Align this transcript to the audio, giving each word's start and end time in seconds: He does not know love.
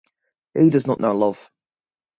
He 0.57 0.69
does 0.69 0.87
not 0.87 0.99
know 0.99 1.15
love. 1.15 1.51